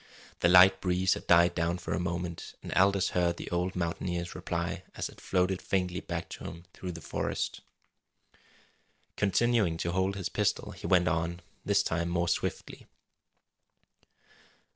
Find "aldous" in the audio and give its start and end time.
2.73-3.09